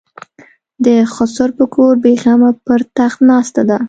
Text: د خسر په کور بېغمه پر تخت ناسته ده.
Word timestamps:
د 0.85 0.87
خسر 1.13 1.49
په 1.57 1.65
کور 1.75 1.93
بېغمه 2.03 2.51
پر 2.65 2.79
تخت 2.97 3.19
ناسته 3.29 3.61
ده. 3.69 3.77